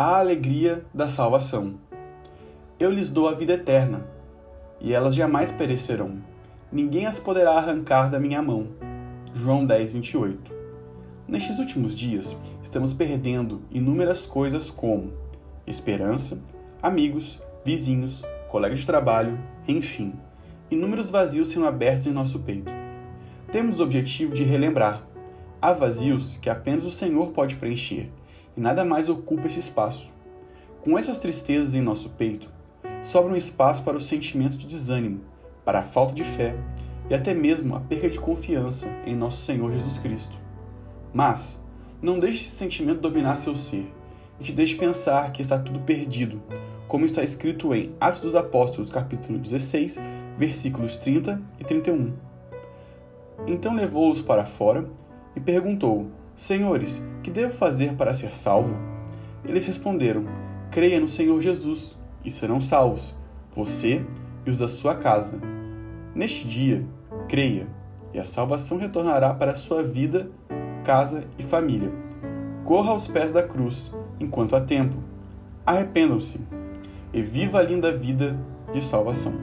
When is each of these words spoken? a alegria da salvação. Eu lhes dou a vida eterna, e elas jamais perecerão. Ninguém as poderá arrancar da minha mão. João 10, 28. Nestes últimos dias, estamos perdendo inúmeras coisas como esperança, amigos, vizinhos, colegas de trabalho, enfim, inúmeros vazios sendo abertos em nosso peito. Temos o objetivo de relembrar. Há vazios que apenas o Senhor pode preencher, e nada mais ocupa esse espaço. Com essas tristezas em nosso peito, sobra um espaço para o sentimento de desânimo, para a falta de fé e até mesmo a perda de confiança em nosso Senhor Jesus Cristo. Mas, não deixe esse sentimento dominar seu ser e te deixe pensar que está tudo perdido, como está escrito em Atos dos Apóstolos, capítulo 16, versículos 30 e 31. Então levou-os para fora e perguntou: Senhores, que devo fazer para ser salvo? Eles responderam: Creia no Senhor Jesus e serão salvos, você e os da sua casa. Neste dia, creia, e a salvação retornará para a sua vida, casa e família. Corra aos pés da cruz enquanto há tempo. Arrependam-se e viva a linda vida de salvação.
a 0.00 0.18
alegria 0.20 0.84
da 0.94 1.08
salvação. 1.08 1.74
Eu 2.78 2.88
lhes 2.88 3.10
dou 3.10 3.28
a 3.28 3.34
vida 3.34 3.54
eterna, 3.54 4.06
e 4.80 4.94
elas 4.94 5.12
jamais 5.12 5.50
perecerão. 5.50 6.18
Ninguém 6.70 7.06
as 7.06 7.18
poderá 7.18 7.54
arrancar 7.54 8.08
da 8.08 8.20
minha 8.20 8.40
mão. 8.40 8.68
João 9.34 9.66
10, 9.66 9.94
28. 9.94 10.52
Nestes 11.26 11.58
últimos 11.58 11.96
dias, 11.96 12.36
estamos 12.62 12.94
perdendo 12.94 13.60
inúmeras 13.72 14.24
coisas 14.24 14.70
como 14.70 15.12
esperança, 15.66 16.38
amigos, 16.80 17.42
vizinhos, 17.64 18.24
colegas 18.48 18.78
de 18.78 18.86
trabalho, 18.86 19.36
enfim, 19.66 20.14
inúmeros 20.70 21.10
vazios 21.10 21.48
sendo 21.48 21.66
abertos 21.66 22.06
em 22.06 22.12
nosso 22.12 22.38
peito. 22.38 22.70
Temos 23.50 23.80
o 23.80 23.82
objetivo 23.82 24.32
de 24.32 24.44
relembrar. 24.44 25.02
Há 25.60 25.72
vazios 25.72 26.36
que 26.36 26.48
apenas 26.48 26.84
o 26.84 26.90
Senhor 26.92 27.32
pode 27.32 27.56
preencher, 27.56 28.08
e 28.58 28.60
nada 28.60 28.84
mais 28.84 29.08
ocupa 29.08 29.46
esse 29.46 29.60
espaço. 29.60 30.12
Com 30.82 30.98
essas 30.98 31.20
tristezas 31.20 31.76
em 31.76 31.80
nosso 31.80 32.10
peito, 32.10 32.50
sobra 33.00 33.32
um 33.32 33.36
espaço 33.36 33.84
para 33.84 33.96
o 33.96 34.00
sentimento 34.00 34.58
de 34.58 34.66
desânimo, 34.66 35.20
para 35.64 35.78
a 35.78 35.84
falta 35.84 36.12
de 36.12 36.24
fé 36.24 36.56
e 37.08 37.14
até 37.14 37.32
mesmo 37.32 37.76
a 37.76 37.80
perda 37.80 38.10
de 38.10 38.18
confiança 38.18 38.88
em 39.06 39.14
nosso 39.14 39.42
Senhor 39.42 39.72
Jesus 39.72 39.98
Cristo. 40.00 40.36
Mas, 41.14 41.60
não 42.02 42.18
deixe 42.18 42.46
esse 42.46 42.56
sentimento 42.56 43.00
dominar 43.00 43.36
seu 43.36 43.54
ser 43.54 43.94
e 44.40 44.42
te 44.42 44.52
deixe 44.52 44.74
pensar 44.74 45.30
que 45.30 45.40
está 45.40 45.56
tudo 45.56 45.78
perdido, 45.78 46.42
como 46.88 47.04
está 47.04 47.22
escrito 47.22 47.72
em 47.72 47.94
Atos 48.00 48.22
dos 48.22 48.34
Apóstolos, 48.34 48.90
capítulo 48.90 49.38
16, 49.38 50.00
versículos 50.36 50.96
30 50.96 51.40
e 51.60 51.64
31. 51.64 52.12
Então 53.46 53.72
levou-os 53.76 54.20
para 54.20 54.44
fora 54.44 54.84
e 55.36 55.40
perguntou: 55.40 56.10
Senhores, 56.38 57.02
que 57.20 57.32
devo 57.32 57.52
fazer 57.52 57.94
para 57.94 58.14
ser 58.14 58.32
salvo? 58.32 58.76
Eles 59.44 59.66
responderam: 59.66 60.24
Creia 60.70 61.00
no 61.00 61.08
Senhor 61.08 61.42
Jesus 61.42 61.98
e 62.24 62.30
serão 62.30 62.60
salvos, 62.60 63.12
você 63.50 64.06
e 64.46 64.50
os 64.52 64.60
da 64.60 64.68
sua 64.68 64.94
casa. 64.94 65.36
Neste 66.14 66.46
dia, 66.46 66.86
creia, 67.28 67.66
e 68.14 68.20
a 68.20 68.24
salvação 68.24 68.78
retornará 68.78 69.34
para 69.34 69.50
a 69.50 69.56
sua 69.56 69.82
vida, 69.82 70.30
casa 70.84 71.24
e 71.36 71.42
família. 71.42 71.90
Corra 72.64 72.92
aos 72.92 73.08
pés 73.08 73.32
da 73.32 73.42
cruz 73.42 73.92
enquanto 74.20 74.54
há 74.54 74.60
tempo. 74.60 74.96
Arrependam-se 75.66 76.40
e 77.12 77.20
viva 77.20 77.58
a 77.58 77.62
linda 77.62 77.90
vida 77.90 78.38
de 78.72 78.84
salvação. 78.84 79.34